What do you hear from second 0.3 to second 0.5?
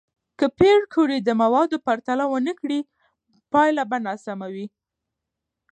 که